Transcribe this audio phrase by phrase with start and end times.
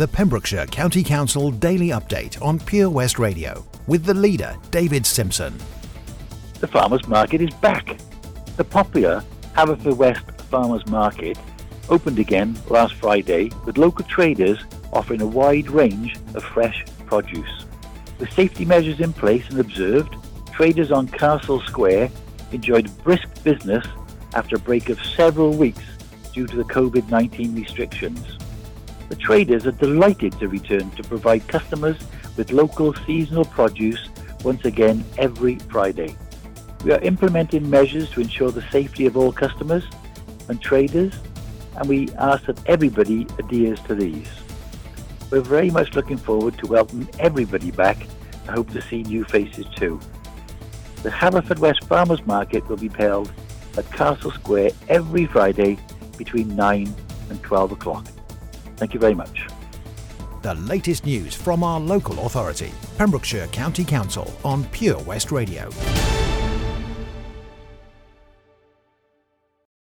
[0.00, 5.54] the Pembrokeshire County Council Daily Update on Pure West Radio with the leader, David Simpson.
[6.58, 7.98] The Farmers Market is back.
[8.56, 9.22] The popular
[9.54, 11.36] Haverfordwest Farmers Market
[11.90, 17.66] opened again last Friday with local traders offering a wide range of fresh produce.
[18.18, 20.16] With safety measures in place and observed,
[20.50, 22.10] traders on Castle Square
[22.52, 23.86] enjoyed brisk business
[24.32, 25.84] after a break of several weeks
[26.32, 28.39] due to the COVID-19 restrictions.
[29.10, 31.96] The traders are delighted to return to provide customers
[32.36, 34.08] with local seasonal produce
[34.44, 36.16] once again every Friday.
[36.84, 39.84] We are implementing measures to ensure the safety of all customers
[40.48, 41.12] and traders,
[41.76, 44.28] and we ask that everybody adheres to these.
[45.28, 49.66] We're very much looking forward to welcoming everybody back and hope to see new faces
[49.74, 49.98] too.
[51.02, 53.32] The Haverfordwest Farmers Market will be held
[53.76, 55.78] at Castle Square every Friday
[56.16, 56.94] between 9
[57.28, 58.06] and 12 o'clock.
[58.80, 59.46] Thank you very much.
[60.40, 65.68] The latest news from our local authority, Pembrokeshire County Council on Pure West Radio.